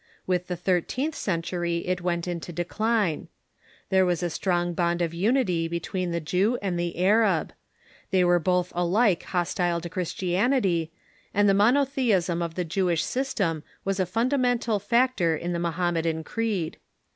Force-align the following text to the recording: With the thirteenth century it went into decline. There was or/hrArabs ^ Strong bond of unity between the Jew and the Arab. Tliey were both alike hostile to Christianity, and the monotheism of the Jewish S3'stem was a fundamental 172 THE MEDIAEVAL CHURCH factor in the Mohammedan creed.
With 0.25 0.47
the 0.47 0.55
thirteenth 0.55 1.13
century 1.13 1.85
it 1.85 2.01
went 2.01 2.27
into 2.27 2.51
decline. 2.51 3.27
There 3.89 4.03
was 4.03 4.23
or/hrArabs 4.23 4.29
^ 4.31 4.31
Strong 4.31 4.73
bond 4.73 4.99
of 4.99 5.13
unity 5.13 5.67
between 5.67 6.09
the 6.09 6.19
Jew 6.19 6.57
and 6.59 6.79
the 6.79 6.97
Arab. 6.97 7.53
Tliey 8.11 8.25
were 8.25 8.39
both 8.39 8.71
alike 8.73 9.21
hostile 9.25 9.79
to 9.79 9.89
Christianity, 9.91 10.91
and 11.35 11.47
the 11.47 11.53
monotheism 11.53 12.41
of 12.41 12.55
the 12.55 12.65
Jewish 12.65 13.03
S3'stem 13.03 13.61
was 13.85 13.99
a 13.99 14.07
fundamental 14.07 14.79
172 14.79 14.79
THE 14.79 14.79
MEDIAEVAL 14.79 14.79
CHURCH 14.79 14.89
factor 14.89 15.37
in 15.37 15.53
the 15.53 15.59
Mohammedan 15.59 16.23
creed. 16.23 16.77